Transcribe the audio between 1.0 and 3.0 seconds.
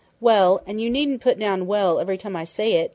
put down 'well' every time I say it!"